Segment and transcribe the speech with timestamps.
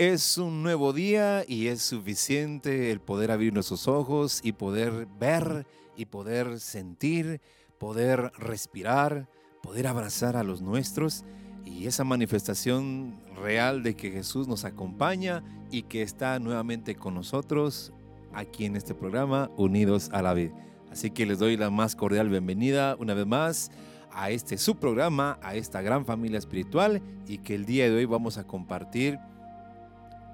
[0.00, 5.66] Es un nuevo día y es suficiente el poder abrir nuestros ojos y poder ver
[5.94, 7.42] y poder sentir,
[7.76, 9.28] poder respirar,
[9.62, 11.26] poder abrazar a los nuestros
[11.66, 17.92] y esa manifestación real de que Jesús nos acompaña y que está nuevamente con nosotros
[18.32, 20.54] aquí en este programa Unidos a la Vida.
[20.90, 23.70] Así que les doy la más cordial bienvenida una vez más
[24.12, 28.38] a este subprograma, a esta gran familia espiritual y que el día de hoy vamos
[28.38, 29.18] a compartir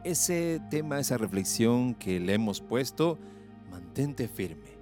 [0.07, 3.19] ese tema, esa reflexión que le hemos puesto,
[3.71, 4.77] mantente firme.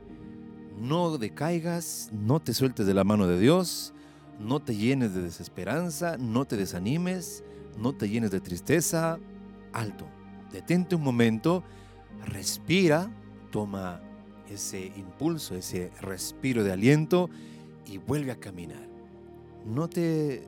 [0.78, 3.95] No decaigas, no te sueltes de la mano de Dios,
[4.39, 7.45] no te llenes de desesperanza, no te desanimes,
[7.78, 9.19] no te llenes de tristeza.
[9.72, 10.06] Alto,
[10.52, 11.62] detente un momento,
[12.27, 13.11] respira,
[13.50, 14.00] toma
[14.50, 17.30] ese impulso, ese respiro de aliento
[17.86, 18.89] y vuelve a caminar.
[19.64, 20.47] No te,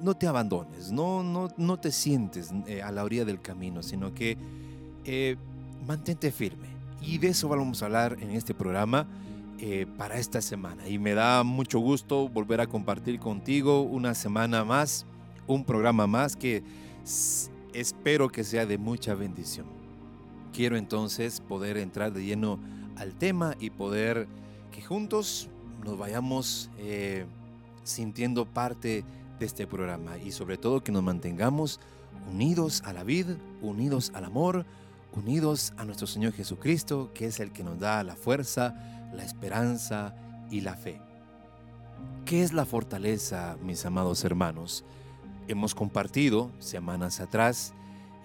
[0.00, 4.14] no te abandones, no, no, no te sientes eh, a la orilla del camino, sino
[4.14, 4.36] que
[5.04, 5.36] eh,
[5.86, 6.68] mantente firme.
[7.00, 9.06] Y de eso vamos a hablar en este programa
[9.58, 10.88] eh, para esta semana.
[10.88, 15.06] Y me da mucho gusto volver a compartir contigo una semana más,
[15.46, 16.62] un programa más que
[17.72, 19.66] espero que sea de mucha bendición.
[20.52, 22.58] Quiero entonces poder entrar de lleno
[22.96, 24.26] al tema y poder
[24.72, 25.48] que juntos
[25.84, 26.70] nos vayamos
[27.84, 29.04] sintiendo parte
[29.38, 31.80] de este programa y sobre todo que nos mantengamos
[32.30, 34.64] unidos a la vida, unidos al amor,
[35.12, 38.74] unidos a nuestro Señor Jesucristo, que es el que nos da la fuerza,
[39.14, 40.14] la esperanza
[40.50, 41.00] y la fe.
[42.24, 44.84] ¿Qué es la fortaleza, mis amados hermanos?
[45.48, 47.72] Hemos compartido semanas atrás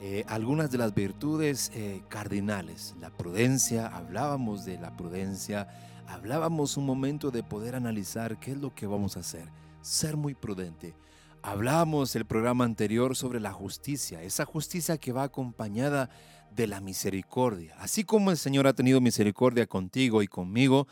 [0.03, 2.95] eh, algunas de las virtudes eh, cardinales.
[2.99, 5.67] La prudencia, hablábamos de la prudencia,
[6.07, 9.47] hablábamos un momento de poder analizar qué es lo que vamos a hacer,
[9.81, 10.95] ser muy prudente.
[11.41, 16.09] Hablábamos el programa anterior sobre la justicia, esa justicia que va acompañada
[16.55, 17.75] de la misericordia.
[17.79, 20.87] Así como el Señor ha tenido misericordia contigo y conmigo,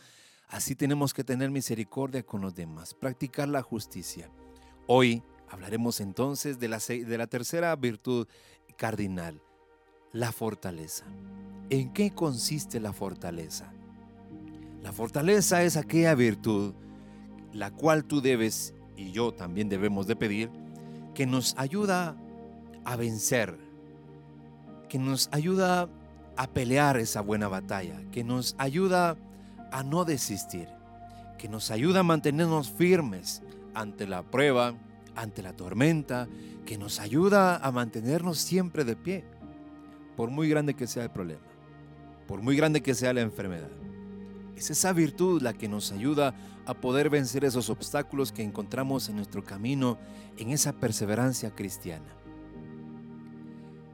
[0.48, 4.32] así tenemos que tener misericordia con los demás, practicar la justicia.
[4.88, 8.28] Hoy hablaremos entonces de la, de la tercera virtud
[8.76, 9.42] cardinal,
[10.14, 11.06] la fortaleza.
[11.70, 13.72] ¿En qué consiste la fortaleza?
[14.82, 16.74] La fortaleza es aquella virtud
[17.54, 20.50] la cual tú debes y yo también debemos de pedir
[21.16, 22.18] que nos ayuda
[22.84, 23.58] a vencer,
[24.90, 25.88] que nos ayuda
[26.36, 29.16] a pelear esa buena batalla, que nos ayuda
[29.72, 30.68] a no desistir,
[31.38, 33.42] que nos ayuda a mantenernos firmes
[33.74, 34.74] ante la prueba,
[35.16, 36.28] ante la tormenta,
[36.66, 39.24] que nos ayuda a mantenernos siempre de pie,
[40.18, 41.42] por muy grande que sea el problema,
[42.28, 43.70] por muy grande que sea la enfermedad.
[44.59, 49.16] Es esa virtud la que nos ayuda a poder vencer esos obstáculos que encontramos en
[49.16, 49.97] nuestro camino
[50.38, 52.14] en esa perseverancia cristiana.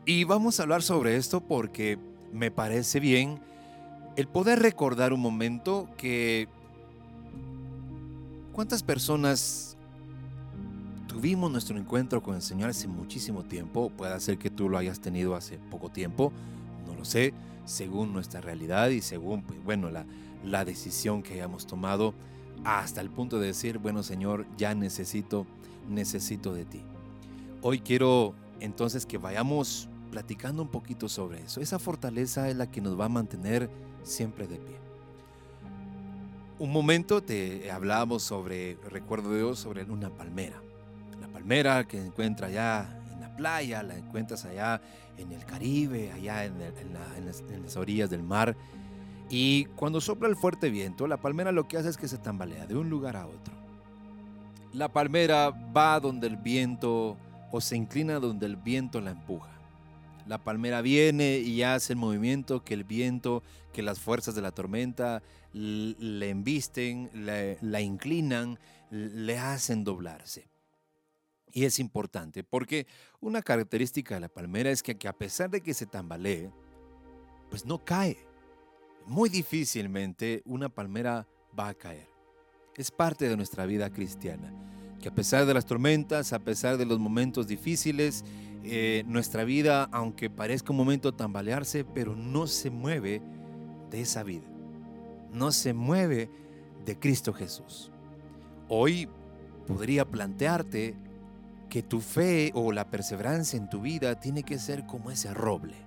[0.07, 1.99] Y vamos a hablar sobre esto porque
[2.33, 3.39] me parece bien
[4.15, 6.47] el poder recordar un momento que
[8.51, 9.77] cuántas personas
[11.05, 14.99] tuvimos nuestro encuentro con el Señor hace muchísimo tiempo, puede ser que tú lo hayas
[14.99, 16.33] tenido hace poco tiempo,
[16.87, 20.05] no lo sé, según nuestra realidad y según, pues, bueno, la,
[20.45, 22.13] la decisión que hayamos tomado,
[22.63, 25.45] hasta el punto de decir, bueno Señor, ya necesito,
[25.89, 26.81] necesito de ti.
[27.61, 31.61] Hoy quiero entonces que vayamos platicando un poquito sobre eso.
[31.61, 33.69] Esa fortaleza es la que nos va a mantener
[34.03, 34.77] siempre de pie.
[36.57, 40.61] Un momento te hablábamos sobre, recuerdo Dios, sobre una palmera
[41.45, 44.81] palmera que encuentra allá en la playa, la encuentras allá
[45.15, 48.55] en el Caribe, allá en, las, orillas del mar.
[49.29, 52.67] Y cuando sopla el fuerte viento, la palmera lo que hace es que se tambalea
[52.67, 53.53] de un lugar a otro.
[54.73, 57.17] La palmera va donde el viento
[57.51, 59.51] o se inclina donde el viento la empuja.
[60.27, 63.43] La palmera viene y hace el movimiento que el viento,
[63.73, 65.21] que las fuerzas de la tormenta
[65.53, 67.09] le embisten,
[67.61, 70.47] la inclinan, le hacen doblarse.
[71.53, 72.85] Y es importante porque
[73.21, 76.51] una característica de la palmera es que, a pesar de que se tambalee,
[77.49, 78.17] pues no cae.
[79.07, 82.07] Muy difícilmente una palmera va a caer.
[82.75, 84.51] Es parte de nuestra vida cristiana,
[84.99, 88.25] que a pesar de las tormentas, a pesar de los momentos difíciles,
[88.63, 93.21] eh, nuestra vida, aunque parezca un momento tambalearse, pero no se mueve
[93.91, 94.47] de esa vida.
[95.31, 96.31] No se mueve
[96.83, 97.91] de Cristo Jesús.
[98.69, 99.07] Hoy
[99.67, 100.95] podría plantearte
[101.69, 105.84] que tu fe o la perseverancia en tu vida tiene que ser como ese roble.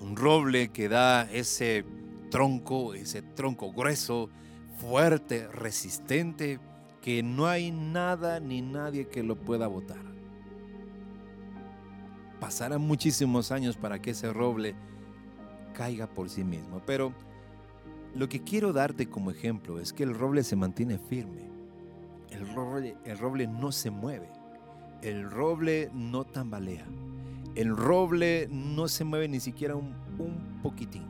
[0.00, 1.84] Un roble que da ese
[2.30, 4.30] tronco, ese tronco grueso,
[4.78, 6.60] fuerte, resistente,
[7.00, 10.08] que no hay nada ni nadie que lo pueda botar.
[12.40, 14.76] pasarán muchísimos años para que ese roble
[15.74, 16.80] caiga por sí mismo.
[16.86, 17.12] Pero
[18.14, 21.50] lo que quiero darte como ejemplo es que el roble se mantiene firme.
[22.30, 24.30] El roble, el roble no se mueve.
[25.02, 26.86] El roble no tambalea.
[27.58, 29.92] El roble no se mueve ni siquiera un,
[30.62, 31.02] poquitín.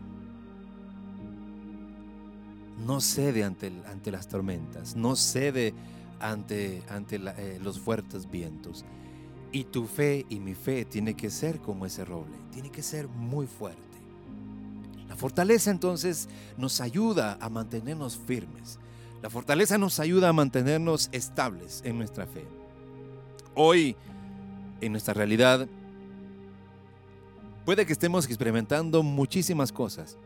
[2.86, 5.74] No cede ante, ante las tormentas, no cede
[6.20, 8.86] ante, ante eh, los fuertes vientos.
[9.52, 13.08] Y tu fe y mi fe tiene que ser como ese roble, tiene que ser
[13.08, 13.82] muy fuerte.
[15.06, 18.78] La fortaleza entonces nos ayuda a mantenernos firmes.
[19.20, 22.46] La fortaleza nos ayuda a mantenernos estables en nuestra fe.
[23.54, 23.96] Hoy,
[24.80, 25.68] en nuestra realidad,
[27.68, 30.16] puede que estemos experimentando muchísimas cosas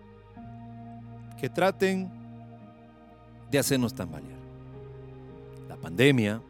[1.41, 2.09] que traten
[3.51, 4.39] de hacernos tambalear.
[5.69, 6.41] La pandemia,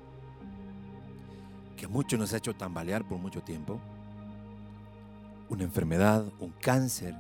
[1.78, 3.80] que mucho nos ha hecho tambalear por mucho tiempo,
[5.48, 7.14] una enfermedad, un cáncer,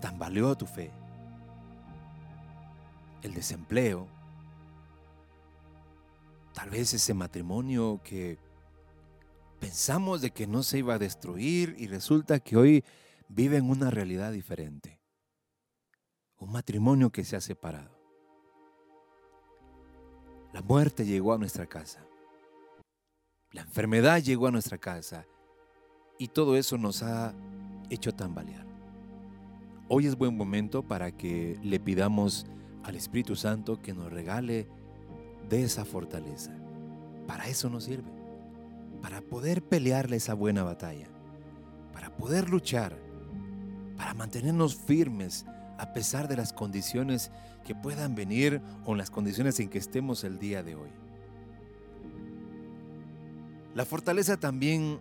[0.00, 0.92] tambaleó tu fe.
[3.24, 4.06] El desempleo,
[6.54, 8.38] tal vez ese matrimonio que
[9.58, 12.84] pensamos de que no se iba a destruir y resulta que hoy
[13.28, 15.00] vive en una realidad diferente.
[16.38, 17.96] Un matrimonio que se ha separado.
[20.52, 22.06] La muerte llegó a nuestra casa.
[23.52, 25.26] La enfermedad llegó a nuestra casa.
[26.18, 27.34] Y todo eso nos ha
[27.90, 28.66] hecho tambalear.
[29.88, 32.46] Hoy es buen momento para que le pidamos
[32.84, 34.66] al Espíritu Santo que nos regale
[35.48, 36.52] de esa fortaleza.
[37.26, 38.15] Para eso nos sirve.
[39.02, 41.08] Para poder pelearle esa buena batalla.
[41.92, 42.96] Para poder luchar.
[43.96, 45.46] Para mantenernos firmes
[45.78, 47.30] a pesar de las condiciones
[47.64, 50.90] que puedan venir o las condiciones en que estemos el día de hoy.
[53.74, 55.00] La fortaleza también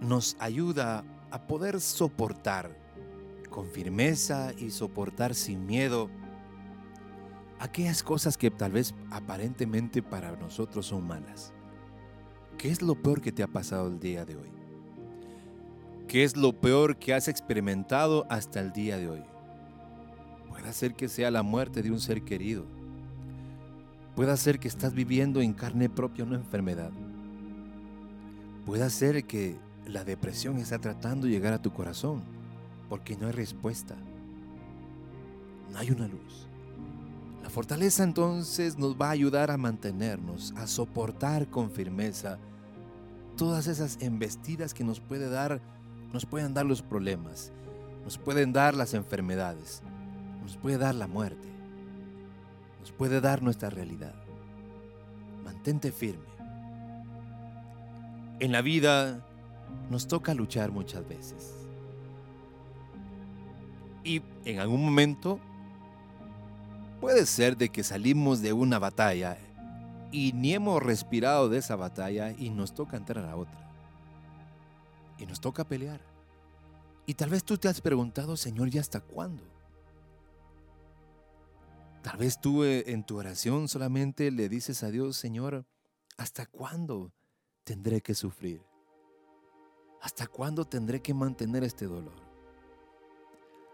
[0.00, 2.76] nos ayuda a poder soportar
[3.50, 6.10] con firmeza y soportar sin miedo
[7.58, 11.52] aquellas cosas que tal vez aparentemente para nosotros son malas.
[12.58, 14.50] ¿Qué es lo peor que te ha pasado el día de hoy?
[16.08, 19.22] ¿Qué es lo peor que has experimentado hasta el día de hoy?
[20.48, 22.64] Puede ser que sea la muerte de un ser querido.
[24.14, 26.92] Puede ser que estás viviendo en carne propia una enfermedad.
[28.64, 29.56] Puede ser que
[29.86, 32.22] la depresión está tratando de llegar a tu corazón
[32.88, 33.96] porque no hay respuesta.
[35.72, 36.48] No hay una luz.
[37.44, 42.38] La fortaleza entonces nos va a ayudar a mantenernos, a soportar con firmeza
[43.36, 45.60] todas esas embestidas que nos puede dar,
[46.10, 47.52] nos pueden dar los problemas,
[48.02, 49.82] nos pueden dar las enfermedades,
[50.42, 51.46] nos puede dar la muerte,
[52.80, 54.14] nos puede dar nuestra realidad.
[55.44, 56.24] Mantente firme.
[58.40, 59.22] En la vida
[59.90, 61.52] nos toca luchar muchas veces.
[64.02, 65.38] Y en algún momento
[67.04, 69.36] puede ser de que salimos de una batalla
[70.10, 73.58] y ni hemos respirado de esa batalla y nos toca entrar a otra.
[75.18, 76.00] Y nos toca pelear.
[77.04, 79.42] Y tal vez tú te has preguntado, Señor, ¿y hasta cuándo?
[82.00, 85.66] Tal vez tú eh, en tu oración solamente le dices a Dios, Señor,
[86.16, 87.12] ¿hasta cuándo
[87.64, 88.62] tendré que sufrir?
[90.00, 92.16] ¿Hasta cuándo tendré que mantener este dolor?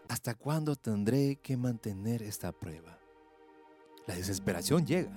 [0.09, 3.00] ¿Hasta cuándo tendré que mantener esta prueba?
[4.07, 5.11] La desesperación llega.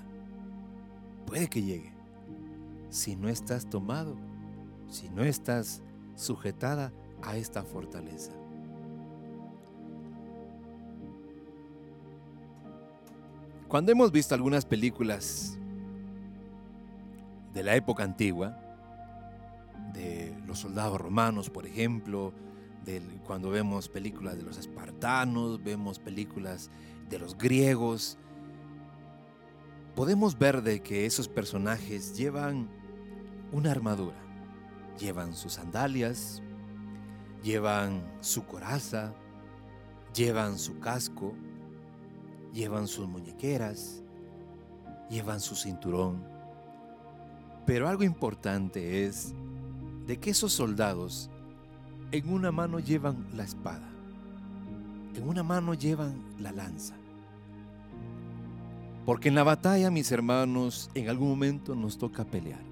[1.26, 1.92] Puede que llegue.
[2.90, 4.16] Si no estás tomado,
[4.88, 5.82] si no estás
[6.14, 8.32] sujetada a esta fortaleza.
[13.68, 15.58] Cuando hemos visto algunas películas
[17.52, 18.56] de la época antigua,
[19.92, 22.32] de los soldados romanos, por ejemplo,
[23.26, 26.70] cuando vemos películas de los espartanos, vemos películas
[27.08, 28.18] de los griegos,
[29.94, 32.68] podemos ver de que esos personajes llevan
[33.52, 34.16] una armadura,
[34.98, 36.42] llevan sus sandalias,
[37.42, 39.14] llevan su coraza,
[40.12, 41.34] llevan su casco,
[42.52, 44.02] llevan sus muñequeras,
[45.08, 46.24] llevan su cinturón.
[47.66, 49.32] Pero algo importante es
[50.06, 51.30] de que esos soldados
[52.10, 53.88] en una mano llevan la espada,
[55.14, 56.96] en una mano llevan la lanza.
[59.04, 62.62] Porque en la batalla, mis hermanos, en algún momento nos toca pelear.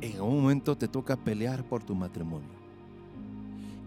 [0.00, 2.48] En algún momento te toca pelear por tu matrimonio.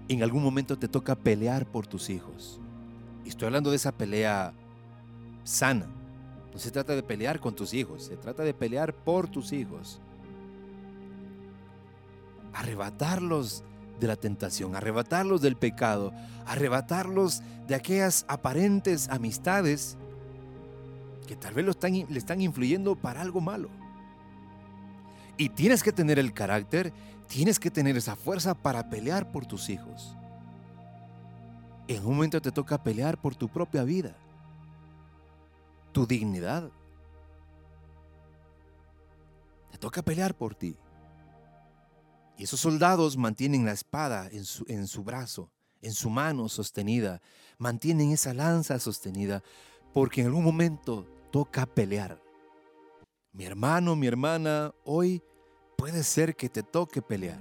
[0.07, 2.59] En algún momento te toca pelear por tus hijos
[3.29, 4.53] estoy hablando de esa pelea
[5.43, 5.87] sana.
[6.53, 9.99] No se trata de pelear con tus hijos, se trata de pelear por tus hijos.
[12.53, 13.63] arrebatarlos
[13.99, 16.11] de la tentación, arrebatarlos del pecado,
[16.47, 19.95] arrebatarlos de aquellas aparentes amistades
[21.27, 23.69] que tal vez lo están, le están influyendo para algo malo.
[25.37, 26.91] Y tienes que tener el carácter,
[27.27, 30.15] tienes que tener esa fuerza para pelear por tus hijos.
[31.87, 34.15] En un momento te toca pelear por tu propia vida,
[35.91, 36.71] tu dignidad.
[39.71, 40.75] Te toca pelear por ti.
[42.37, 47.21] Y esos soldados mantienen la espada en su, en su brazo, en su mano sostenida,
[47.57, 49.43] mantienen esa lanza sostenida,
[49.93, 52.21] porque en algún momento toca pelear.
[53.33, 55.21] Mi hermano, mi hermana, hoy
[55.77, 57.39] puede ser que te toque pelear.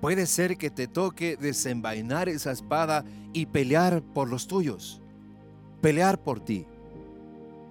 [0.00, 5.00] Puede ser que te toque desenvainar esa espada y pelear por los tuyos.
[5.80, 6.66] Pelear por ti.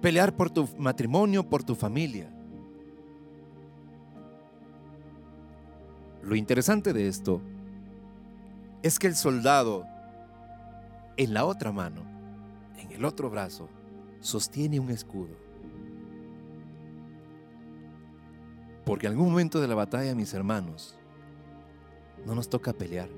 [0.02, 2.28] Pelear por tu matrimonio, por tu familia.
[6.22, 7.40] Lo interesante de esto
[8.82, 9.86] es que el soldado
[11.16, 12.02] en la otra mano,
[12.78, 13.68] en el otro brazo,
[14.24, 15.36] sostiene un escudo.
[18.86, 20.98] Porque en algún momento de la batalla, mis hermanos,
[22.24, 23.10] no nos toca pelear.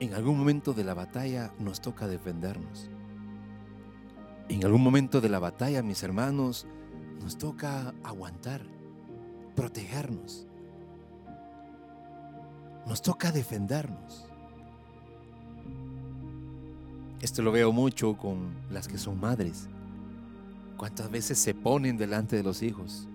[0.00, 2.90] En algún momento de la batalla nos toca defendernos.
[4.48, 6.66] En algún momento de la batalla, mis hermanos,
[7.22, 8.62] nos toca aguantar,
[9.54, 10.48] protegernos.
[12.84, 14.28] Nos toca defendernos.
[17.24, 19.66] Esto lo veo mucho con las que son madres.
[20.76, 23.08] ¿Cuántas veces se ponen delante de los hijos?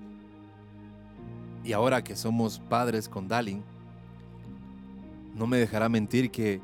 [1.63, 3.63] Y ahora que somos padres con Dalin,
[5.35, 6.59] no me dejará mentir que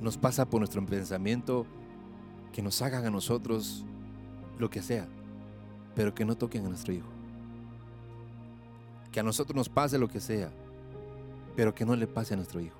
[0.00, 1.66] nos pasa por nuestro pensamiento
[2.54, 3.84] que nos hagan a nosotros
[4.58, 5.06] lo que sea,
[5.94, 7.10] pero que no toquen a nuestro hijo.
[9.12, 10.50] Que a nosotros nos pase lo que sea,
[11.54, 12.78] pero que no le pase a nuestro hijo.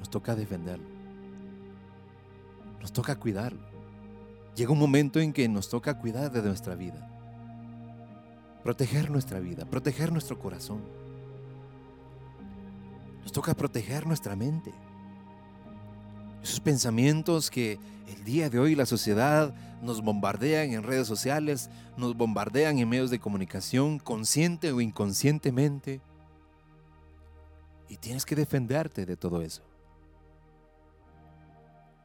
[0.00, 0.97] Nos toca defenderlo.
[2.80, 3.60] Nos toca cuidarlo.
[4.54, 7.08] Llega un momento en que nos toca cuidar de nuestra vida.
[8.64, 10.82] Proteger nuestra vida, proteger nuestro corazón.
[13.22, 14.72] Nos toca proteger nuestra mente.
[16.42, 22.16] Esos pensamientos que el día de hoy la sociedad nos bombardean en redes sociales, nos
[22.16, 26.00] bombardean en medios de comunicación, consciente o inconscientemente.
[27.88, 29.62] Y tienes que defenderte de todo eso.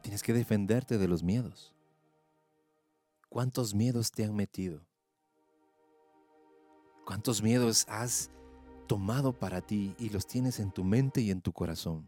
[0.04, 1.72] Tienes que defenderte de los miedos.
[3.30, 4.82] ¿Cuántos miedos te han metido?
[7.06, 8.30] ¿Cuántos miedos has
[8.86, 12.06] tomado para ti y los tienes en tu mente y en tu corazón?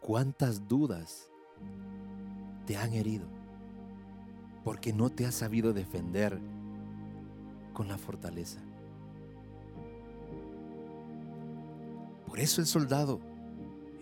[0.00, 1.28] ¿Cuántas dudas
[2.64, 3.26] te han herido?
[4.62, 6.38] Porque no te has sabido defender
[7.72, 8.60] con la fortaleza.
[12.24, 13.18] Por eso el soldado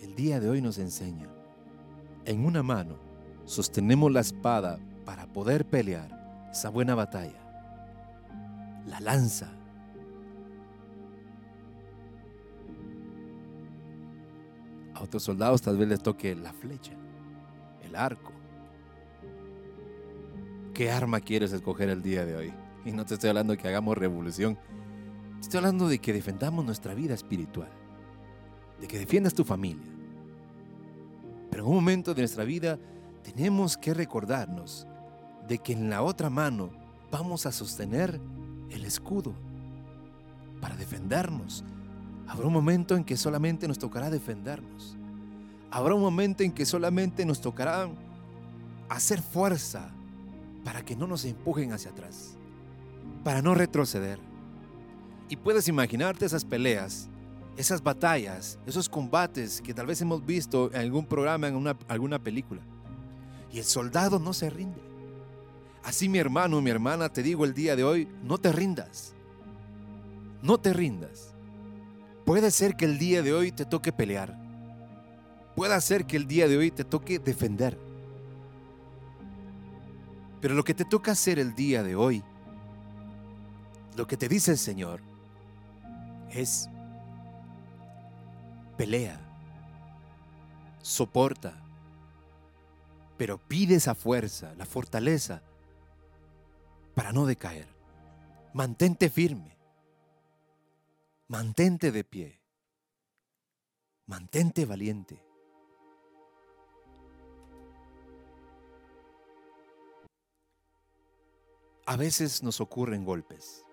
[0.02, 1.37] el día de hoy nos enseña.
[2.28, 2.96] En una mano
[3.46, 7.40] sostenemos la espada para poder pelear esa buena batalla.
[8.86, 9.50] La lanza.
[14.92, 16.92] A otros soldados tal vez les toque la flecha,
[17.82, 18.32] el arco.
[20.74, 22.54] ¿Qué arma quieres escoger el día de hoy?
[22.84, 24.58] Y no te estoy hablando de que hagamos revolución.
[25.40, 27.70] Estoy hablando de que defendamos nuestra vida espiritual
[28.82, 29.97] de que defiendas tu familia.
[31.50, 32.78] Pero en un momento de nuestra vida
[33.22, 34.86] tenemos que recordarnos
[35.46, 36.70] de que en la otra mano
[37.10, 38.20] vamos a sostener
[38.70, 39.32] el escudo
[40.60, 41.64] para defendernos.
[42.26, 44.96] Habrá un momento en que solamente nos tocará defendernos.
[45.70, 47.88] Habrá un momento en que solamente nos tocará
[48.88, 49.90] hacer fuerza
[50.64, 52.36] para que no nos empujen hacia atrás,
[53.24, 54.18] para no retroceder.
[55.28, 57.08] Y puedes imaginarte esas peleas
[57.58, 62.62] esas batallas, esos combates que tal vez hemos visto en algún programa, en alguna película.
[63.52, 64.80] Y el soldado no se rinde.
[65.82, 69.12] Así mi hermano, mi hermana, te digo el día de hoy, no te rindas.
[70.40, 71.34] No te rindas.
[72.24, 74.38] Puede ser que el día de hoy te toque pelear.
[75.56, 77.76] Puede ser que el día de hoy te toque defender.
[80.40, 82.22] Pero lo que te toca hacer el día de hoy,
[83.96, 85.00] lo que te dice el Señor,
[86.30, 86.68] es
[88.78, 89.20] pelea,
[90.80, 91.52] soporta,
[93.18, 95.42] pero pide esa fuerza, la fortaleza,
[96.94, 97.66] para no decaer.
[98.54, 99.58] Mantente firme,
[101.26, 102.40] mantente de pie,
[104.06, 105.24] mantente valiente.
[111.84, 113.64] A veces nos ocurren golpes.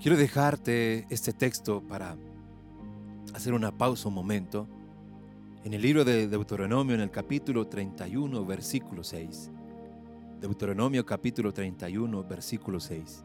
[0.00, 2.16] Quiero dejarte este texto para
[3.32, 4.66] hacer una pausa un momento.
[5.64, 9.50] En el libro de Deuteronomio, en el capítulo 31, versículo 6.
[10.40, 13.24] Deuteronomio capítulo 31, versículo 6.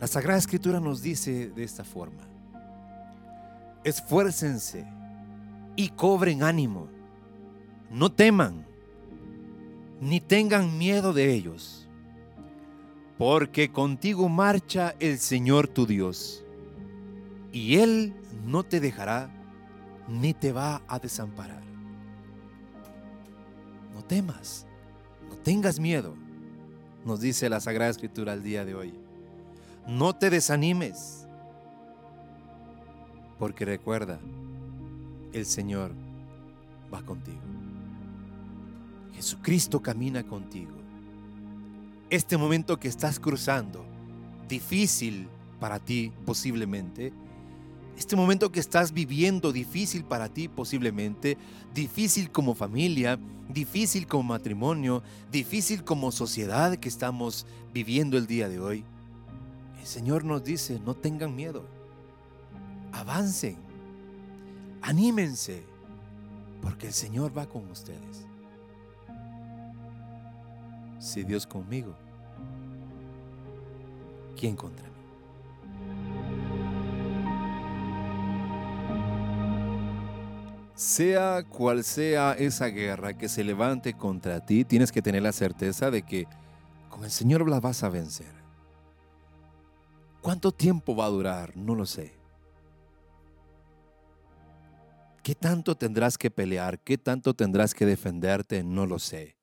[0.00, 2.22] La Sagrada Escritura nos dice de esta forma.
[3.84, 4.86] Esfuércense
[5.76, 6.88] y cobren ánimo.
[7.90, 8.64] No teman,
[10.00, 11.80] ni tengan miedo de ellos
[13.20, 16.42] porque contigo marcha el Señor tu Dios,
[17.52, 19.30] y Él no te dejará
[20.08, 21.62] ni te va a desamparar.
[23.94, 24.66] No temas,
[25.28, 26.14] no tengas miedo,
[27.04, 28.94] nos dice la Sagrada Escritura el día de hoy.
[29.86, 31.26] No te desanimes,
[33.38, 34.18] porque recuerda,
[35.32, 35.92] el Señor
[36.92, 37.40] va contigo.
[39.14, 40.80] Jesucristo camina contigo
[42.10, 43.84] este momento que estás cruzando,
[44.48, 45.28] difícil
[45.60, 47.12] para ti posiblemente,
[47.96, 51.36] este momento que estás viviendo difícil para ti posiblemente,
[51.74, 53.18] difícil como familia,
[53.48, 58.84] difícil como matrimonio, difícil como sociedad que estamos viviendo el día de hoy.
[59.78, 61.64] El Señor nos dice, no tengan miedo,
[62.92, 63.56] avancen,
[64.82, 65.62] anímense,
[66.62, 68.30] porque el Señor va con ustedes
[71.00, 71.94] si Dios conmigo,
[74.38, 74.99] ¿quién contra mí?
[80.74, 85.90] Sea cual sea esa guerra que se levante contra ti, tienes que tener la certeza
[85.90, 86.26] de que
[86.88, 88.32] con el Señor la vas a vencer.
[90.20, 91.56] ¿Cuánto tiempo va a durar?
[91.56, 92.12] No lo sé.
[95.22, 96.78] ¿Qué tanto tendrás que pelear?
[96.78, 98.64] ¿Qué tanto tendrás que defenderte?
[98.64, 99.36] No lo sé.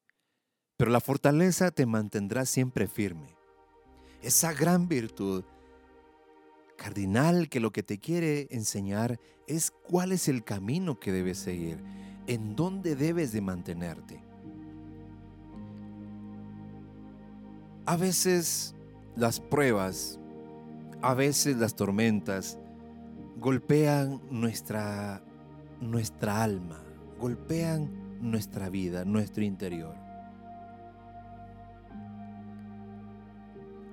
[0.76, 3.36] Pero la fortaleza te mantendrá siempre firme.
[4.22, 5.44] Esa gran virtud
[6.78, 11.84] cardinal que lo que te quiere enseñar es cuál es el camino que debes seguir,
[12.28, 14.24] en dónde debes de mantenerte.
[17.86, 18.76] A veces
[19.16, 20.20] las pruebas,
[21.02, 22.58] a veces las tormentas
[23.40, 25.22] golpean nuestra,
[25.82, 26.82] nuestra alma,
[27.20, 27.90] golpean
[28.22, 30.08] nuestra vida, nuestro interior.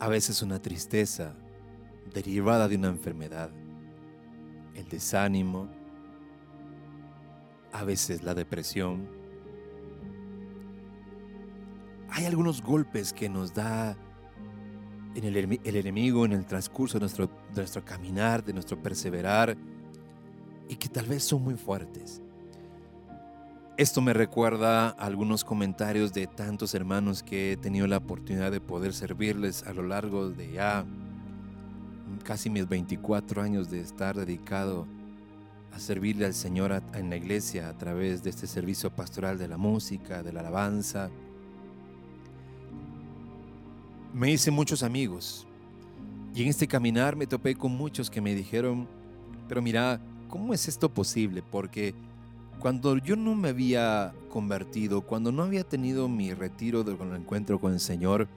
[0.05, 1.33] a veces una tristeza
[2.15, 3.51] derivada de una enfermedad,
[4.75, 5.69] el desánimo,
[7.73, 9.07] a veces la depresión.
[12.09, 13.97] Hay algunos golpes que nos da
[15.17, 19.57] en el, enemigo en el transcurso de nuestro, de nuestro caminar, de nuestro perseverar,
[20.69, 22.23] y que tal vez son muy fuertes.
[23.77, 28.61] Esto me recuerda a algunos comentarios de tantos hermanos que he tenido la oportunidad de
[28.61, 30.87] poder servirles a lo largo de ya
[32.25, 34.87] casi mis 24 años de estar dedicado
[35.73, 39.57] a servirle al Señor en la iglesia a través de este servicio pastoral de la
[39.57, 41.11] música, de la alabanza.
[44.13, 45.47] Me hice muchos amigos
[46.35, 48.89] y en este caminar me topé con muchos que me dijeron,
[49.49, 51.43] pero mira, ¿cómo es esto posible?
[51.43, 51.95] Porque
[52.59, 57.73] cuando yo no me había convertido, cuando no había tenido mi retiro del encuentro con
[57.73, 58.29] el Señor,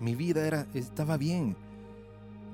[0.00, 1.56] mi vida era, estaba bien.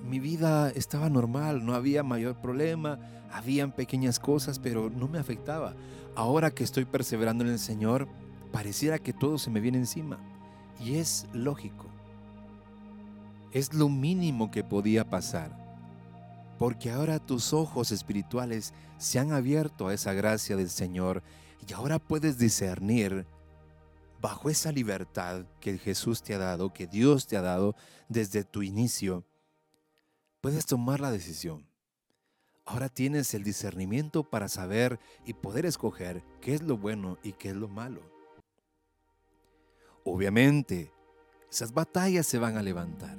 [0.04, 2.98] Mi vida estaba normal, no había mayor problema,
[3.32, 5.74] habían pequeñas cosas, pero no me afectaba.
[6.16, 8.08] Ahora que estoy perseverando en el Señor,
[8.52, 10.18] pareciera que todo se me viene encima.
[10.80, 11.86] Y es lógico.
[13.52, 15.60] Es lo mínimo que podía pasar
[16.60, 21.22] porque ahora tus ojos espirituales se han abierto a esa gracia del Señor
[21.66, 23.24] y ahora puedes discernir
[24.20, 27.76] bajo esa libertad que Jesús te ha dado, que Dios te ha dado
[28.10, 29.24] desde tu inicio,
[30.40, 31.66] puedes tomar la decisión.
[32.64, 37.50] Ahora tienes el discernimiento para saber y poder escoger qué es lo bueno y qué
[37.50, 38.00] es lo malo.
[40.04, 40.92] Obviamente,
[41.50, 43.18] esas batallas se van a levantar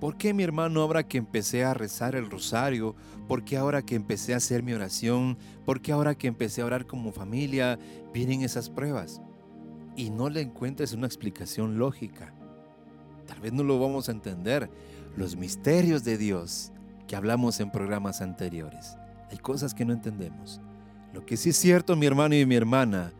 [0.00, 2.94] ¿Por qué mi hermano ahora que empecé a rezar el rosario?
[3.26, 5.38] ¿Por qué ahora que empecé a hacer mi oración?
[5.64, 7.78] ¿Por qué ahora que empecé a orar como familia
[8.12, 9.22] vienen esas pruebas?
[9.96, 12.34] Y no le encuentres una explicación lógica.
[13.26, 14.68] Tal vez no lo vamos a entender.
[15.16, 16.72] Los misterios de Dios
[17.06, 18.96] que hablamos en programas anteriores.
[19.30, 20.60] Hay cosas que no entendemos.
[21.12, 23.12] Lo que sí es cierto, mi hermano y mi hermana,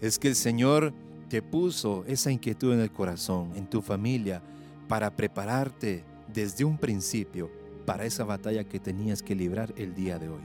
[0.00, 0.94] es que el Señor
[1.28, 4.42] te puso esa inquietud en el corazón, en tu familia,
[4.88, 7.50] para prepararte desde un principio
[7.84, 10.42] para esa batalla que tenías que librar el día de hoy.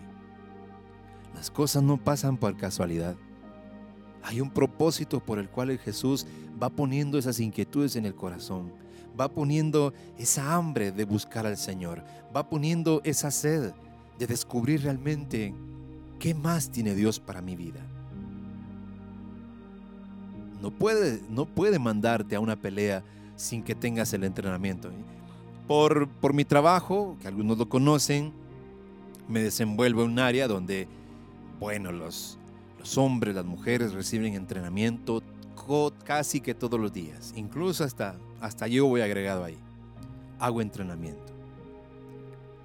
[1.33, 3.15] Las cosas no pasan por casualidad.
[4.23, 6.25] Hay un propósito por el cual Jesús
[6.61, 8.73] va poniendo esas inquietudes en el corazón,
[9.19, 12.03] va poniendo esa hambre de buscar al Señor,
[12.35, 13.73] va poniendo esa sed
[14.19, 15.53] de descubrir realmente
[16.19, 17.81] qué más tiene Dios para mi vida.
[20.61, 23.03] No puede, no puede mandarte a una pelea
[23.35, 24.89] sin que tengas el entrenamiento.
[25.67, 28.33] Por, por mi trabajo, que algunos lo conocen,
[29.27, 30.87] me desenvuelvo en un área donde,
[31.59, 32.39] bueno, los,
[32.79, 35.21] los hombres, las mujeres reciben entrenamiento
[36.05, 37.33] casi que todos los días.
[37.35, 39.57] Incluso hasta, hasta yo voy agregado ahí.
[40.39, 41.33] Hago entrenamiento.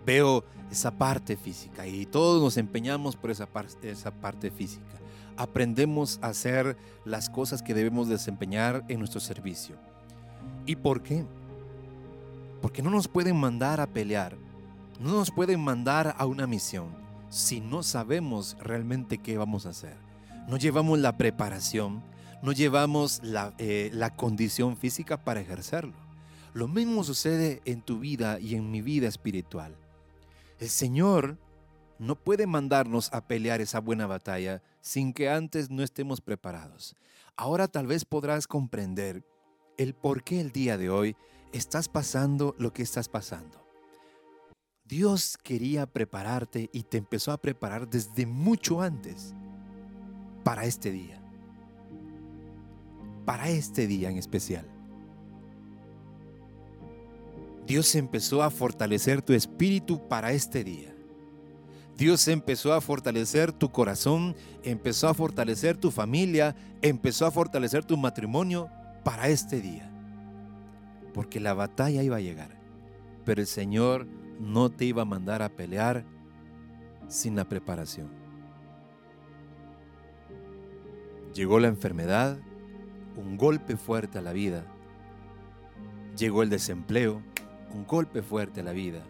[0.04, 4.82] Veo esa parte física y todos nos empeñamos por esa, parte física.
[5.37, 9.76] Aprendemos a hacer las cosas que debemos desempeñar en nuestro servicio.
[10.66, 11.24] ¿Y por qué?
[12.61, 14.37] Porque no nos pueden mandar a pelear,
[15.00, 16.87] no nos pueden mandar a una misión
[17.28, 19.96] si no sabemos realmente qué vamos a hacer.
[20.48, 22.02] No llevamos la preparación,
[22.42, 25.94] no llevamos la, eh, la condición física para ejercerlo.
[26.52, 29.74] Lo mismo sucede en tu vida y en mi vida espiritual.
[30.59, 31.38] El Señor
[31.98, 36.96] no puede mandarnos a pelear esa buena batalla sin que antes no estemos preparados.
[37.37, 39.24] Ahora tal vez podrás comprender
[39.78, 41.16] el por qué el día de hoy
[41.52, 43.62] estás pasando lo que estás pasando.
[44.85, 49.33] Dios quería prepararte y te empezó a preparar desde mucho antes
[50.44, 51.21] para este día
[53.24, 54.66] para este día en especial.
[57.66, 60.92] Dios empezó a fortalecer tu espíritu para este día.
[61.96, 67.96] Dios empezó a fortalecer tu corazón, empezó a fortalecer tu familia, empezó a fortalecer tu
[67.96, 68.68] matrimonio
[69.04, 69.88] para este día.
[71.14, 72.56] Porque la batalla iba a llegar,
[73.24, 74.06] pero el Señor
[74.40, 76.04] no te iba a mandar a pelear
[77.08, 78.08] sin la preparación.
[81.35, 82.38] Llegó la enfermedad,
[83.16, 84.64] un golpe fuerte a la vida.
[86.16, 87.22] Llegó el desempleo,
[87.75, 89.03] un golpe fuerte a la vida.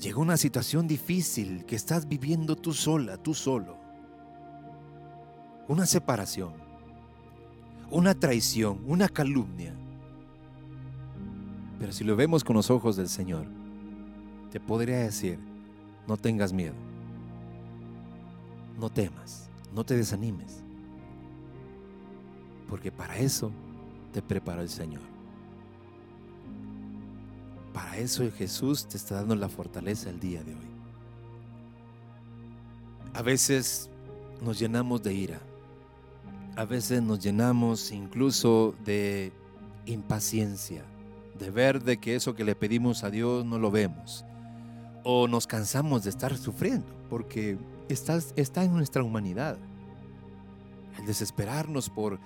[0.00, 3.76] Llegó una situación difícil que estás viviendo tú sola, tú solo.
[5.68, 6.52] Una separación,
[7.90, 9.74] una traición, una calumnia.
[11.78, 13.46] Pero si lo vemos con los ojos del Señor,
[14.50, 15.38] te podría decir,
[16.06, 16.74] no tengas miedo,
[18.78, 20.62] no temas, no te desanimes
[22.70, 23.50] porque para eso
[24.12, 25.02] te preparó el Señor.
[27.74, 30.70] Para eso Jesús te está dando la fortaleza el día de hoy.
[33.12, 33.90] A veces
[34.40, 35.40] nos llenamos de ira.
[36.56, 39.32] A veces nos llenamos incluso de
[39.86, 40.84] impaciencia,
[41.38, 44.24] de ver de que eso que le pedimos a Dios no lo vemos.
[45.02, 47.56] O nos cansamos de estar sufriendo, porque
[47.88, 49.56] está, está en nuestra humanidad.
[50.98, 52.18] El desesperarnos por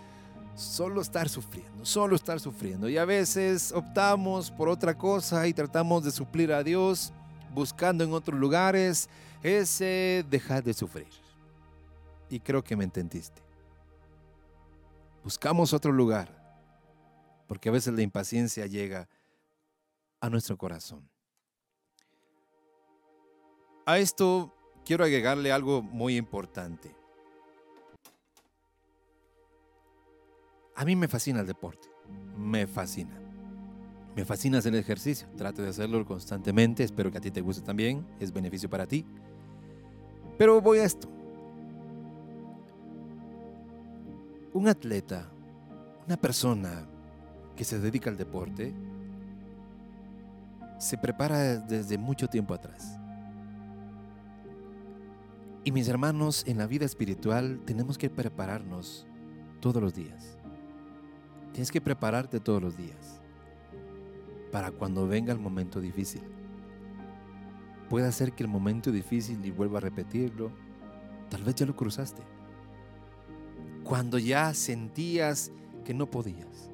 [0.55, 2.89] solo estar sufriendo, solo estar sufriendo.
[2.89, 7.13] Y a veces optamos por otra cosa y tratamos de suplir a Dios
[7.53, 9.09] buscando en otros lugares
[9.43, 11.09] ese dejar de sufrir.
[12.29, 13.43] Y creo que me entendiste.
[15.23, 16.29] Buscamos otro lugar,
[17.47, 19.09] porque a veces la impaciencia llega
[20.21, 21.09] a nuestro corazón.
[23.87, 26.95] A esto quiero agregarle algo muy importante.
[30.77, 31.89] A mí me fascina el deporte,
[32.37, 33.21] me fascina.
[34.17, 37.63] Me fascina hacer el ejercicio, trato de hacerlo constantemente, espero que a ti te guste
[37.63, 39.05] también, es beneficio para ti.
[40.39, 41.09] Pero voy a esto.
[44.53, 45.29] Un atleta,
[46.07, 46.87] una persona
[47.57, 48.73] que se dedica al deporte,
[50.79, 52.99] se prepara desde mucho tiempo atrás.
[55.65, 59.07] Y mis hermanos, en la vida espiritual tenemos que prepararnos
[59.61, 60.37] todos los días.
[61.55, 63.21] Tienes que prepararte todos los días
[64.51, 66.21] para cuando venga el momento difícil.
[67.89, 70.51] Puede ser que el momento difícil, y vuelva a repetirlo,
[71.31, 72.23] tal vez ya lo cruzaste.
[73.85, 75.53] Cuando ya sentías
[75.85, 76.71] que no podías.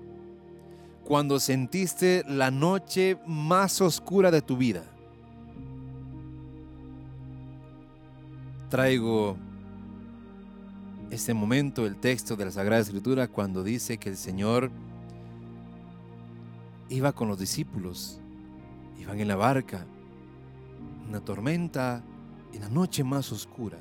[1.04, 4.84] Cuando sentiste la noche más oscura de tu vida.
[8.70, 9.36] Traigo
[11.10, 14.70] este momento el texto de la Sagrada Escritura cuando dice que el Señor
[16.88, 18.20] iba con los discípulos,
[18.98, 19.84] iban en la barca,
[21.06, 22.02] en la tormenta,
[22.52, 23.78] en la noche más oscura,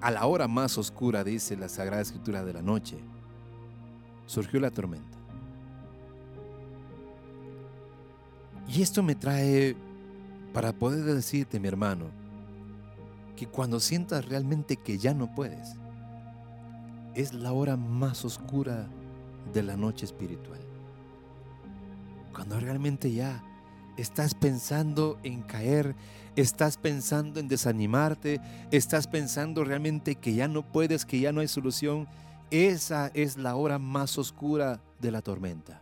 [0.00, 2.98] a la hora más oscura, dice la Sagrada Escritura de la noche,
[4.26, 5.16] surgió la tormenta.
[8.68, 9.76] Y esto me trae
[10.52, 12.06] para poder decirte, mi hermano,
[13.38, 15.76] que cuando sientas realmente que ya no puedes,
[17.14, 18.88] es la hora más oscura
[19.52, 20.58] de la noche espiritual.
[22.34, 23.44] Cuando realmente ya
[23.96, 25.94] estás pensando en caer,
[26.34, 28.40] estás pensando en desanimarte,
[28.72, 32.08] estás pensando realmente que ya no puedes, que ya no hay solución,
[32.50, 35.80] esa es la hora más oscura de la tormenta.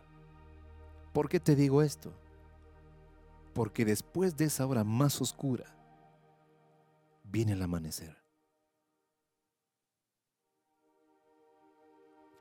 [1.11, 2.13] ¿Por qué te digo esto?
[3.55, 5.76] Porque después de esa hora más oscura
[7.31, 8.15] viene el amanecer.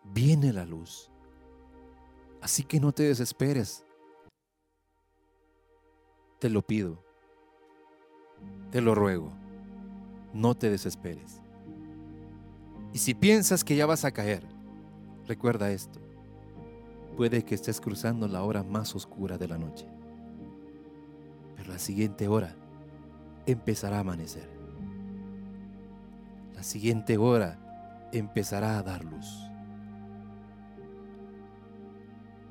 [0.04, 1.10] Viene la luz.
[2.40, 3.84] Así que no te desesperes.
[6.38, 7.02] Te lo pido.
[8.70, 9.32] Te lo ruego.
[10.32, 11.40] No te desesperes.
[12.92, 14.46] Y si piensas que ya vas a caer,
[15.26, 15.98] recuerda esto.
[17.16, 19.86] Puede que estés cruzando la hora más oscura de la noche.
[21.56, 22.54] Pero la siguiente hora
[23.46, 24.55] empezará a amanecer.
[26.56, 27.58] La siguiente hora
[28.12, 29.26] empezará a dar luz.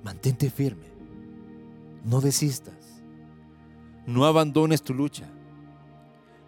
[0.03, 0.85] Mantente firme.
[2.03, 3.01] No desistas.
[4.05, 5.27] No abandones tu lucha.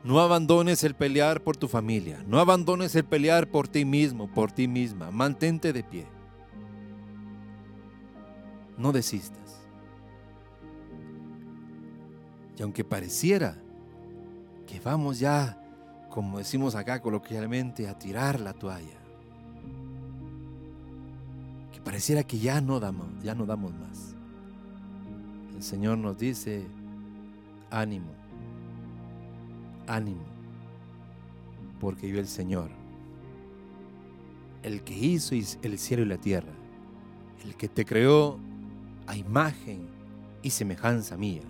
[0.04, 2.24] No abandones el pelear por tu familia.
[2.28, 5.10] No abandones el pelear por ti mismo, por ti misma.
[5.10, 6.06] Mantente de pie.
[8.78, 9.67] No desistas.
[12.56, 13.58] Y aunque pareciera
[14.67, 15.60] que vamos ya,
[16.18, 18.98] como decimos acá coloquialmente, a tirar la toalla,
[21.72, 24.16] que pareciera que ya no damos, ya no damos más.
[25.56, 26.66] El Señor nos dice,
[27.70, 28.10] ánimo,
[29.86, 30.24] ánimo,
[31.80, 32.72] porque yo el Señor,
[34.64, 36.54] el que hizo el cielo y la tierra,
[37.46, 38.40] el que te creó
[39.06, 39.88] a imagen
[40.42, 41.44] y semejanza mía,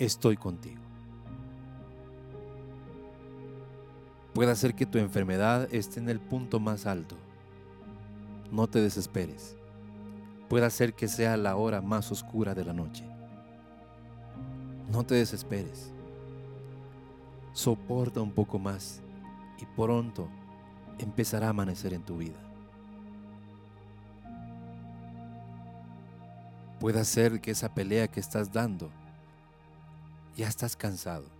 [0.00, 0.83] estoy contigo.
[4.34, 7.16] Puede ser que tu enfermedad esté en el punto más alto.
[8.50, 9.56] No te desesperes.
[10.48, 13.04] Puede ser que sea la hora más oscura de la noche.
[14.90, 15.92] No te desesperes.
[17.52, 19.00] Soporta un poco más
[19.60, 20.28] y pronto
[20.98, 22.38] empezará a amanecer en tu vida.
[26.80, 28.90] Puede ser que esa pelea que estás dando
[30.36, 31.33] ya estás cansado.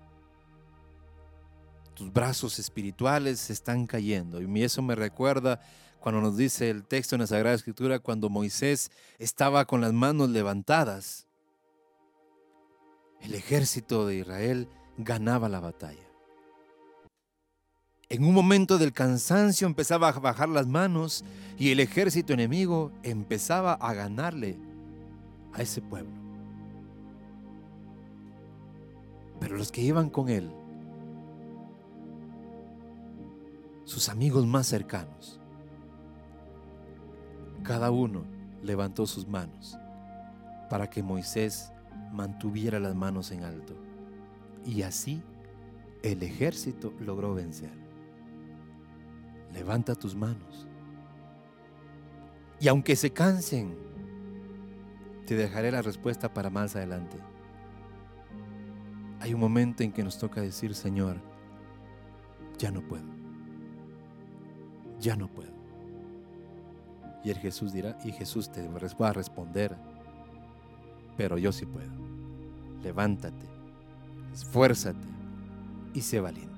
[1.95, 5.61] Tus brazos espirituales se están cayendo y eso me recuerda
[6.01, 10.29] cuando nos dice el texto en la Sagrada Escritura cuando Moisés estaba con las manos
[10.29, 11.27] levantadas
[13.25, 16.03] el ejército de Israel ganaba la batalla.
[18.11, 21.25] En un momento del cansancio empezaba a bajar las manos
[21.59, 24.59] y el ejército enemigo empezaba a ganarle
[25.55, 26.13] a ese pueblo.
[29.41, 30.51] Pero los que iban con él,
[33.85, 35.41] sus amigos más cercanos,
[37.63, 38.25] cada uno
[38.63, 39.79] levantó sus manos
[40.69, 41.73] para que Moisés
[42.13, 43.75] mantuviera las manos en alto.
[44.65, 45.23] Y así
[46.03, 47.73] el ejército logró vencer.
[49.53, 50.67] Levanta tus manos.
[52.61, 53.77] Y aunque se cansen,
[55.27, 57.17] te dejaré la respuesta para más adelante.
[59.21, 61.17] Hay un momento en que nos toca decir, Señor,
[62.59, 63.14] ya no puedo.
[65.01, 65.53] Ya no puedo.
[67.25, 69.77] Y el Jesús dirá, y Jesús te va a responder,
[71.17, 71.91] pero yo sí puedo.
[72.83, 73.47] Levántate,
[74.35, 75.09] esfuérzate
[75.95, 76.53] y sé valiente.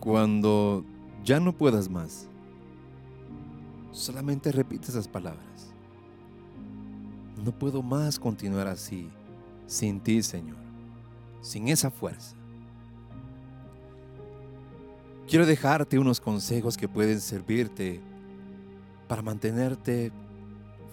[0.00, 0.84] Cuando
[1.24, 2.28] ya no puedas más,
[3.92, 5.72] solamente repite esas palabras.
[7.44, 9.10] No puedo más continuar así,
[9.66, 10.56] sin ti, Señor,
[11.40, 12.36] sin esa fuerza.
[15.28, 18.00] Quiero dejarte unos consejos que pueden servirte
[19.06, 20.10] para mantenerte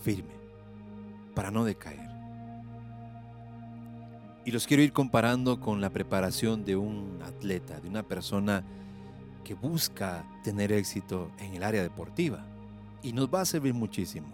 [0.03, 0.34] firme,
[1.34, 2.10] para no decaer.
[4.43, 8.63] Y los quiero ir comparando con la preparación de un atleta, de una persona
[9.43, 12.45] que busca tener éxito en el área deportiva.
[13.01, 14.27] Y nos va a servir muchísimo.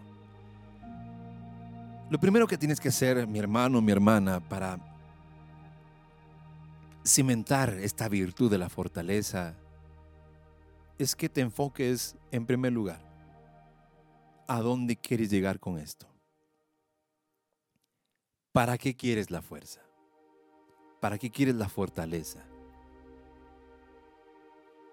[2.10, 4.78] Lo primero que tienes que hacer, mi hermano, mi hermana, para
[7.04, 9.56] cimentar esta virtud de la fortaleza
[10.98, 13.02] es que te enfoques en primer lugar.
[14.48, 16.08] ¿A dónde quieres llegar con esto?
[18.52, 19.82] ¿Para qué quieres la fuerza?
[21.00, 22.46] ¿Para qué quieres la fortaleza?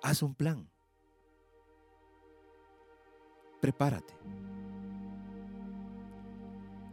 [0.03, 0.69] Haz un plan.
[3.61, 4.15] Prepárate.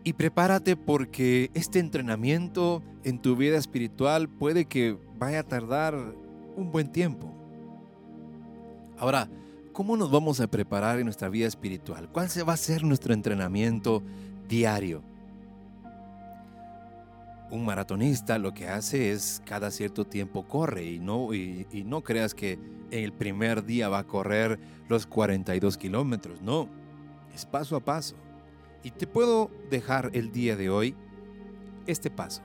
[0.05, 5.95] Y prepárate porque este entrenamiento en tu vida espiritual puede que vaya a tardar
[6.55, 7.33] un buen tiempo.
[8.99, 9.27] Ahora,
[9.73, 12.07] ¿cómo nos vamos a preparar en nuestra vida espiritual?
[12.11, 14.03] ¿Cuál se va a ser nuestro entrenamiento
[14.47, 15.01] diario?
[17.49, 22.03] Un maratonista lo que hace es cada cierto tiempo corre y no, y, y no
[22.03, 22.59] creas que
[22.91, 26.69] el primer día va a correr los 42 kilómetros, no,
[27.33, 28.15] es paso a paso.
[28.85, 30.95] Y te puedo dejar el día de hoy
[31.87, 32.43] este paso.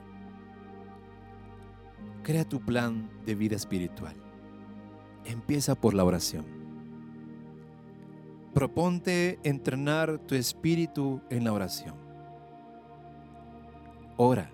[2.23, 4.15] Crea tu plan de vida espiritual.
[5.23, 6.43] Empieza por la oración.
[8.55, 11.93] Proponte entrenar tu espíritu en la oración.
[14.17, 14.49] Ora.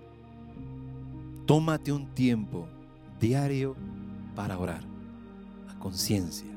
[1.46, 2.68] Tómate un tiempo
[3.18, 3.74] diario
[4.34, 4.82] para orar
[5.70, 6.50] a conciencia.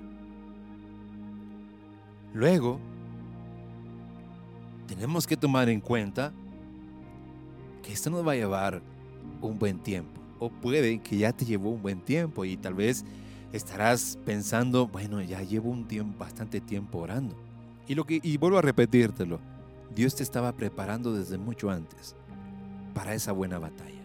[2.33, 2.81] Luego,
[4.95, 6.33] tenemos que tomar en cuenta
[7.81, 8.81] que esto nos va a llevar
[9.41, 10.19] un buen tiempo.
[10.37, 13.05] O puede que ya te llevó un buen tiempo y tal vez
[13.53, 17.37] estarás pensando, bueno, ya llevo un tiempo, bastante tiempo orando.
[17.87, 19.39] Y, lo que, y vuelvo a repetírtelo,
[19.95, 22.13] Dios te estaba preparando desde mucho antes
[22.93, 24.01] para esa buena batalla.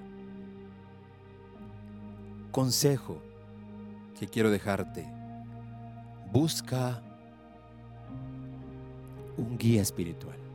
[2.52, 3.20] Consejo
[4.20, 5.04] que quiero dejarte.
[6.32, 7.02] Busca
[9.36, 10.45] un guía espiritual.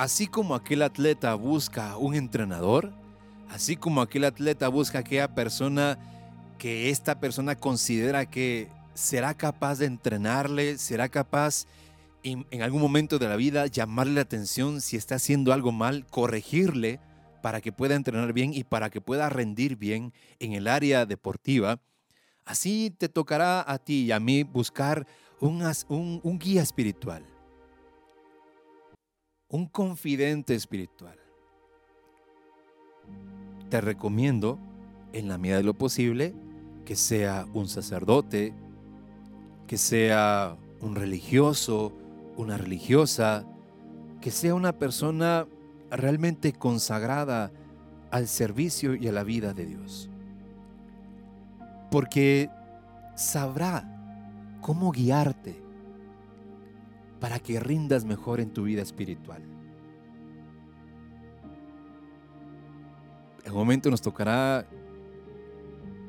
[0.00, 2.90] Así como aquel atleta busca un entrenador,
[3.50, 5.98] así como aquel atleta busca aquella persona
[6.56, 11.66] que esta persona considera que será capaz de entrenarle, será capaz
[12.22, 16.98] en, algún momento de la vida llamarle la atención si está haciendo algo mal, corregirle
[17.42, 21.78] para que pueda entrenar bien y para que pueda rendir bien en el área deportiva.
[22.46, 25.06] Así te tocará a ti y a mí buscar
[25.40, 27.22] un guía espiritual,
[29.50, 31.18] un confidente espiritual.
[33.68, 34.58] Te recomiendo,
[35.12, 36.34] en la medida de lo posible,
[36.84, 38.54] que sea un sacerdote,
[39.66, 41.92] que sea un religioso,
[42.36, 43.44] una religiosa,
[44.20, 45.46] que sea una persona
[45.90, 47.50] realmente consagrada
[48.10, 50.08] al servicio y a la vida de Dios.
[51.90, 52.50] Porque
[53.16, 53.84] sabrá
[54.60, 55.69] cómo guiarte
[57.20, 59.42] para que rindas mejor en tu vida espiritual.
[63.44, 64.66] En un momento nos tocará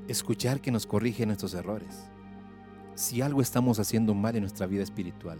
[0.07, 2.09] escuchar que nos corrige nuestros errores
[2.95, 5.39] si algo estamos haciendo mal en nuestra vida espiritual.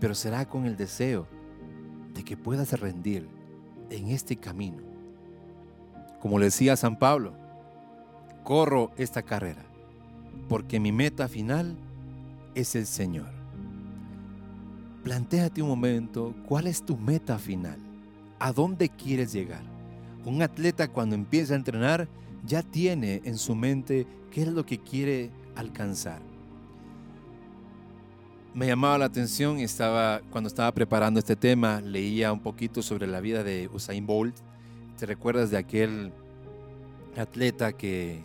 [0.00, 1.26] Pero será con el deseo
[2.12, 3.28] de que puedas rendir
[3.90, 4.82] en este camino.
[6.20, 7.34] Como le decía San Pablo,
[8.44, 9.64] corro esta carrera
[10.48, 11.76] porque mi meta final
[12.54, 13.43] es el Señor.
[15.04, 17.78] Plantéate un momento, ¿cuál es tu meta final?
[18.38, 19.60] ¿A dónde quieres llegar?
[20.24, 22.08] Un atleta cuando empieza a entrenar
[22.46, 26.22] ya tiene en su mente qué es lo que quiere alcanzar.
[28.54, 33.20] Me llamaba la atención, estaba, cuando estaba preparando este tema, leía un poquito sobre la
[33.20, 34.36] vida de Usain Bolt.
[34.98, 36.14] ¿Te recuerdas de aquel
[37.14, 38.22] atleta que,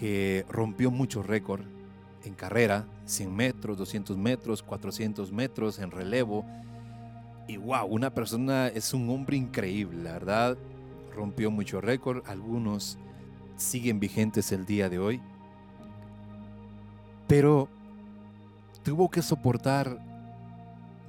[0.00, 1.73] que rompió muchos récords
[2.24, 2.86] en carrera?
[3.06, 6.44] 100 metros, 200 metros, 400 metros en relevo.
[7.46, 10.56] Y wow, una persona es un hombre increíble, la verdad.
[11.14, 12.98] Rompió muchos récords, algunos
[13.56, 15.20] siguen vigentes el día de hoy.
[17.26, 17.68] Pero
[18.82, 19.98] tuvo que soportar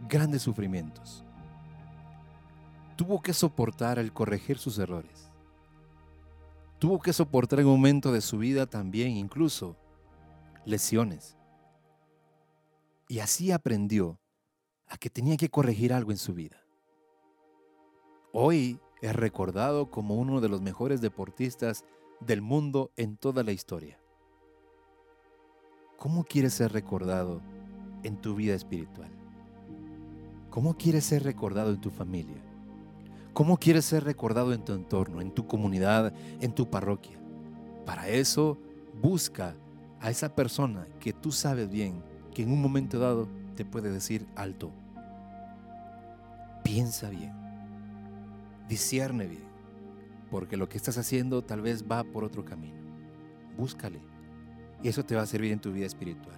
[0.07, 1.23] grandes sufrimientos.
[2.95, 5.29] Tuvo que soportar el corregir sus errores.
[6.79, 9.75] Tuvo que soportar un momento de su vida también incluso
[10.65, 11.37] lesiones.
[13.07, 14.19] Y así aprendió
[14.87, 16.61] a que tenía que corregir algo en su vida.
[18.33, 21.85] Hoy es recordado como uno de los mejores deportistas
[22.19, 23.99] del mundo en toda la historia.
[25.97, 27.41] ¿Cómo quieres ser recordado
[28.03, 29.09] en tu vida espiritual?
[30.49, 32.41] ¿Cómo quieres ser recordado en tu familia?
[33.33, 37.19] ¿Cómo quieres ser recordado en tu entorno, en tu comunidad, en tu parroquia?
[37.85, 38.57] Para eso,
[39.01, 39.55] busca
[40.05, 44.27] a esa persona que tú sabes bien que en un momento dado te puede decir
[44.35, 44.71] alto.
[46.63, 47.33] Piensa bien.
[48.69, 49.45] Discierne bien.
[50.29, 52.77] Porque lo que estás haciendo tal vez va por otro camino.
[53.57, 53.99] Búscale.
[54.83, 56.37] Y eso te va a servir en tu vida espiritual.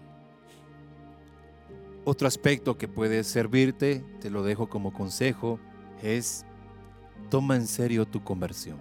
[2.05, 5.59] Otro aspecto que puede servirte, te lo dejo como consejo,
[6.01, 6.45] es
[7.29, 8.77] toma en serio tu conversión.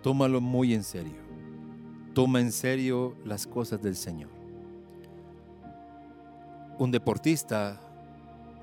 [0.00, 1.21] Tómalo muy en serio.
[2.14, 4.28] Toma en serio las cosas del Señor.
[6.78, 7.80] Un deportista,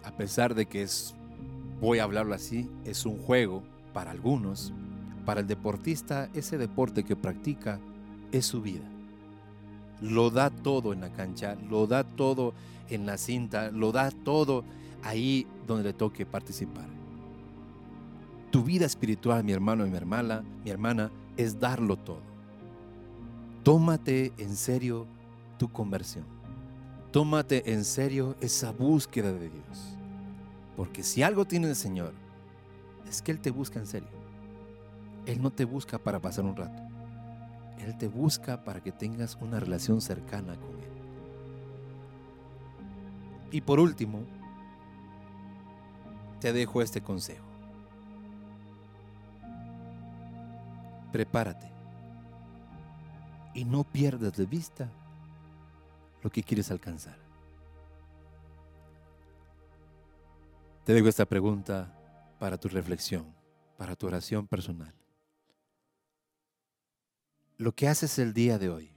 [0.03, 1.15] a pesar de que es,
[1.81, 4.71] voy a hablarlo así, es un juego para algunos,
[5.25, 7.79] para el deportista ese deporte que practica
[8.31, 8.85] es su vida.
[10.01, 12.53] lo da todo en la cancha, lo da todo
[12.89, 14.63] en la cinta, lo da todo
[15.03, 16.87] ahí donde le toque participar.
[18.49, 22.28] Tu vida espiritual, mi hermano y mi hermana, mi hermana, es darlo todo.
[23.69, 25.05] Tómate en serio
[25.59, 26.25] tu conversión.
[27.11, 29.95] Tómate en serio esa búsqueda de Dios.
[30.75, 32.13] Porque si algo tiene el Señor,
[33.07, 34.09] es que Él te busca en serio.
[35.27, 36.81] Él no te busca para pasar un rato.
[37.77, 40.89] Él te busca para que tengas una relación cercana con Él.
[43.51, 44.23] Y por último,
[46.39, 47.45] te dejo este consejo.
[51.11, 51.78] Prepárate
[53.53, 54.89] y no pierdas de vista
[56.21, 57.17] lo que quieres alcanzar.
[60.85, 61.93] Te dejo esta pregunta
[62.39, 63.25] para tu reflexión,
[63.77, 64.93] para tu oración personal.
[67.57, 68.91] Lo que haces el día de hoy,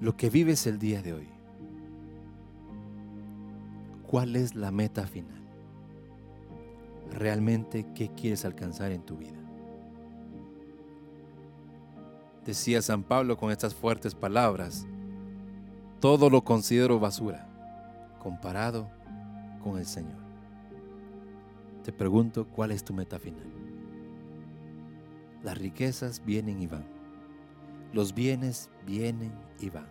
[0.00, 1.28] lo que vives el día de hoy,
[4.06, 5.42] ¿cuál es la meta final?
[7.12, 9.45] ¿Realmente qué quieres alcanzar en tu vida?
[12.46, 14.86] Decía San Pablo con estas fuertes palabras,
[15.98, 17.48] todo lo considero basura
[18.22, 18.88] comparado
[19.64, 20.18] con el Señor.
[21.82, 23.46] Te pregunto, ¿cuál es tu meta final?
[25.42, 26.84] Las riquezas vienen y van.
[27.92, 29.88] Los bienes vienen y van.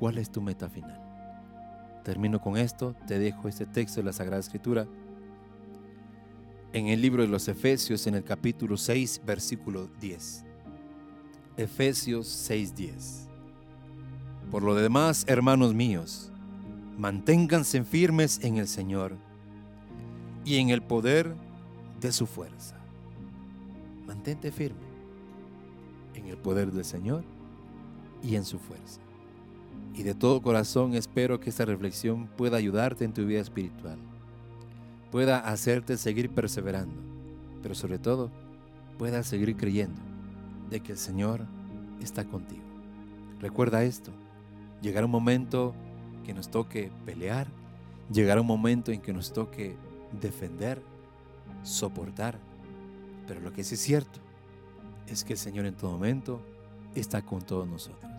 [0.00, 1.00] ¿Cuál es tu meta final?
[2.02, 4.88] Termino con esto, te dejo este texto de la Sagrada Escritura
[6.72, 10.44] en el libro de los Efesios en el capítulo 6, versículo 10.
[11.56, 13.28] Efesios 6:10.
[14.50, 16.32] Por lo demás, hermanos míos,
[16.98, 19.16] manténganse firmes en el Señor
[20.44, 21.34] y en el poder
[22.00, 22.76] de su fuerza.
[24.06, 24.92] Mantente firme
[26.14, 27.24] en el poder del Señor
[28.22, 29.00] y en su fuerza.
[29.94, 33.98] Y de todo corazón espero que esta reflexión pueda ayudarte en tu vida espiritual,
[35.12, 36.94] pueda hacerte seguir perseverando,
[37.62, 38.30] pero sobre todo
[38.98, 40.00] pueda seguir creyendo
[40.70, 41.42] de que el Señor
[42.00, 42.62] está contigo.
[43.38, 44.10] Recuerda esto,
[44.80, 45.74] llegará un momento
[46.24, 47.46] que nos toque pelear,
[48.10, 49.76] llegará un momento en que nos toque
[50.18, 50.80] defender,
[51.62, 52.38] soportar,
[53.28, 54.18] pero lo que sí es cierto
[55.06, 56.40] es que el Señor en todo momento
[56.94, 58.10] está con todos nosotros.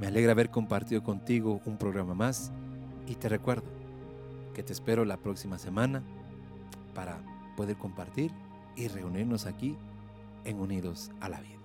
[0.00, 2.50] Me alegra haber compartido contigo un programa más
[3.06, 3.77] y te recuerdo
[4.58, 6.02] que te espero la próxima semana
[6.92, 7.20] para
[7.56, 8.32] poder compartir
[8.74, 9.76] y reunirnos aquí
[10.44, 11.57] en Unidos a la Vida.